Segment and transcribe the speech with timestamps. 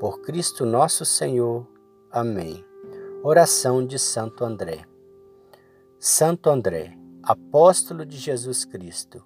[0.00, 1.68] Por Cristo nosso Senhor.
[2.10, 2.64] Amém.
[3.22, 4.86] Oração de Santo André.
[5.98, 9.22] Santo André, apóstolo de Jesus Cristo,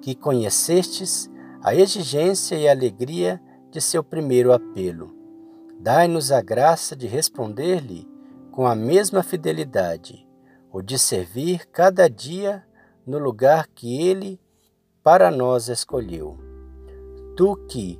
[0.00, 1.28] que conhecestes
[1.60, 5.12] a exigência e a alegria de seu primeiro apelo.
[5.80, 8.08] Dai-nos a graça de responder-lhe
[8.52, 10.24] com a mesma fidelidade,
[10.70, 12.64] ou de servir cada dia
[13.04, 14.40] no lugar que ele
[15.02, 16.38] para nós escolheu
[17.36, 17.98] Tu que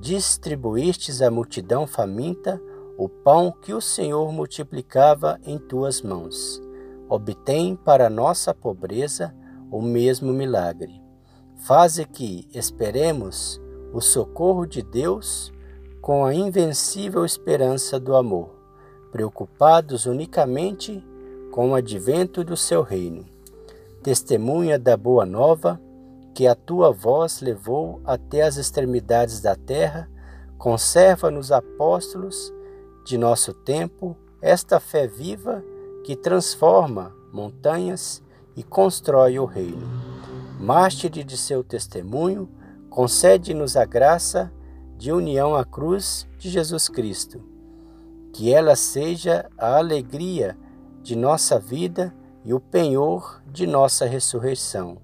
[0.00, 2.60] distribuístes à multidão faminta
[2.98, 6.62] o pão que o Senhor multiplicava em tuas mãos,
[7.08, 9.34] obtém para nossa pobreza
[9.70, 11.02] o mesmo milagre.
[11.56, 13.60] Faze que esperemos
[13.92, 15.52] o socorro de Deus
[16.00, 18.54] com a invencível esperança do amor,
[19.10, 21.04] preocupados unicamente
[21.50, 23.24] com o advento do seu reino.
[24.02, 25.80] Testemunha da boa nova,
[26.36, 30.06] que a tua voz levou até as extremidades da terra,
[30.58, 32.52] conserva nos apóstolos
[33.06, 35.64] de nosso tempo esta fé viva
[36.04, 38.22] que transforma montanhas
[38.54, 39.88] e constrói o reino.
[40.60, 42.50] Mártire de seu testemunho,
[42.90, 44.52] concede-nos a graça
[44.98, 47.42] de união à cruz de Jesus Cristo.
[48.34, 50.54] Que ela seja a alegria
[51.02, 52.14] de nossa vida
[52.44, 54.98] e o penhor de nossa ressurreição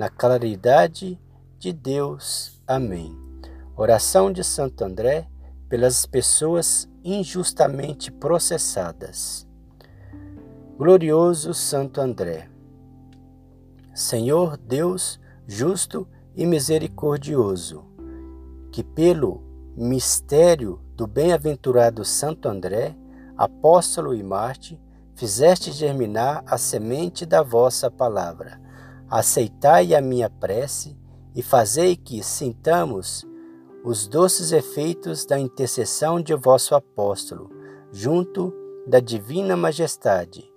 [0.00, 1.20] na claridade
[1.58, 2.58] de Deus.
[2.66, 3.14] Amém.
[3.76, 5.28] Oração de Santo André
[5.68, 9.46] pelas pessoas injustamente processadas.
[10.78, 12.48] Glorioso Santo André,
[13.94, 17.84] Senhor Deus justo e misericordioso,
[18.72, 19.42] que pelo
[19.76, 22.96] mistério do bem-aventurado Santo André,
[23.36, 24.80] apóstolo e Marte,
[25.14, 28.69] fizeste germinar a semente da vossa palavra
[29.10, 30.96] aceitai a minha prece
[31.34, 33.26] e fazei que sintamos
[33.84, 37.50] os doces efeitos da intercessão de vosso apóstolo,
[37.90, 38.54] junto
[38.86, 40.52] da divina majestade,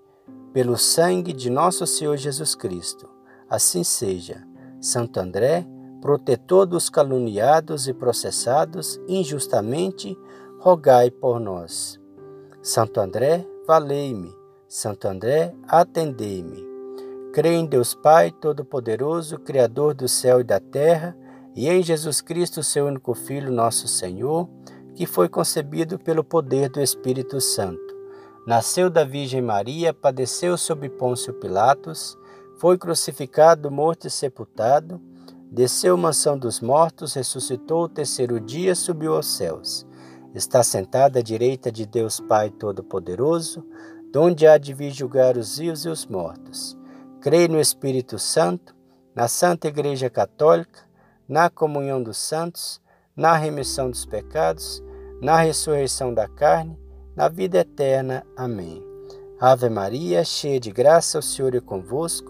[0.52, 3.10] pelo sangue de nosso Senhor Jesus Cristo.
[3.50, 4.46] Assim seja.
[4.82, 5.66] Santo André,
[6.02, 10.18] protetor dos caluniados e processados injustamente,
[10.60, 12.00] rogai por nós.
[12.62, 14.36] Santo André, valei-me.
[14.68, 16.73] Santo André, atendei-me.
[17.34, 21.18] Creio em Deus Pai Todo-Poderoso, Criador do céu e da terra,
[21.56, 24.48] e em Jesus Cristo, seu único Filho, nosso Senhor,
[24.94, 27.82] que foi concebido pelo poder do Espírito Santo.
[28.46, 32.16] Nasceu da Virgem Maria, padeceu sob Pôncio Pilatos,
[32.60, 35.02] foi crucificado, morto e sepultado,
[35.52, 39.88] desceu mansão dos mortos, ressuscitou o terceiro dia, subiu aos céus.
[40.36, 43.66] Está sentado à direita de Deus Pai Todo-Poderoso,
[44.12, 46.78] donde há de vir julgar os vivos e os mortos.
[47.24, 48.76] Creio no Espírito Santo,
[49.16, 50.82] na Santa Igreja Católica,
[51.26, 52.82] na comunhão dos santos,
[53.16, 54.84] na remissão dos pecados,
[55.22, 56.78] na ressurreição da carne,
[57.16, 58.26] na vida eterna.
[58.36, 58.84] Amém.
[59.40, 62.30] Ave Maria, cheia de graça, o Senhor é convosco.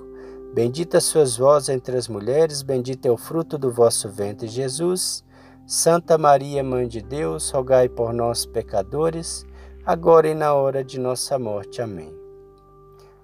[0.53, 5.23] Bendita sois vós entre as mulheres, bendito é o fruto do vosso ventre, Jesus.
[5.65, 9.43] Santa Maria, Mãe de Deus, rogai por nós, pecadores,
[9.83, 11.81] agora e na hora de nossa morte.
[11.81, 12.22] Amém.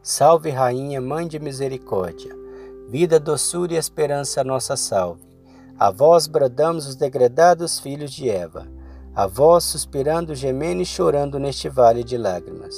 [0.01, 2.33] Salve, Rainha, Mãe de Misericórdia,
[2.87, 5.27] vida, doçura e esperança, nossa salve.
[5.77, 8.65] A vós bradamos os degredados filhos de Eva,
[9.13, 12.75] a vós suspirando, gemendo e chorando neste vale de lágrimas.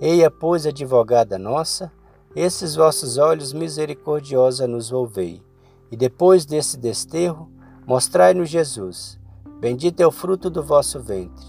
[0.00, 1.90] Eia, pois, advogada nossa,
[2.34, 5.42] esses vossos olhos misericordiosa nos volvei,
[5.90, 7.50] e depois desse desterro,
[7.84, 9.18] mostrai-nos Jesus.
[9.58, 11.44] Bendito é o fruto do vosso ventre.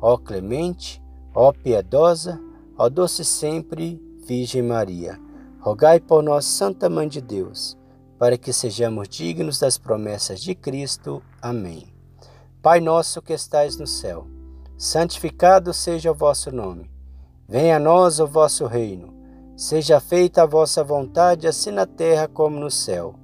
[0.00, 1.02] Ó clemente,
[1.34, 2.40] ó piedosa,
[2.78, 5.20] ó doce sempre, Virgem Maria,
[5.60, 7.76] rogai por nós, Santa Mãe de Deus,
[8.18, 11.22] para que sejamos dignos das promessas de Cristo.
[11.42, 11.92] Amém.
[12.62, 14.26] Pai nosso que estais no céu,
[14.78, 16.90] santificado seja o vosso nome.
[17.46, 19.12] Venha a nós o vosso reino.
[19.54, 23.16] Seja feita a vossa vontade, assim na terra como no céu.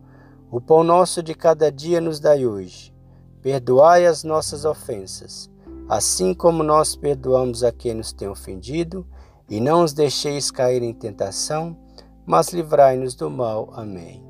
[0.50, 2.94] O pão nosso de cada dia nos dai hoje.
[3.41, 5.50] Perdoai as nossas ofensas,
[5.88, 9.06] assim como nós perdoamos a quem nos tem ofendido
[9.50, 11.76] e não os deixeis cair em tentação,
[12.25, 13.70] mas livrai-nos do mal.
[13.75, 14.25] Amém.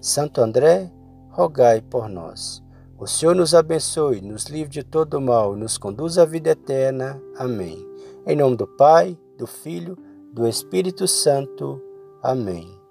[0.00, 0.92] Santo André,
[1.30, 2.62] rogai por nós.
[2.98, 7.20] O Senhor nos abençoe, nos livre de todo mal, nos conduz à vida eterna.
[7.36, 7.84] Amém.
[8.26, 9.96] Em nome do Pai, do Filho,
[10.32, 11.80] do Espírito Santo.
[12.22, 12.85] Amém.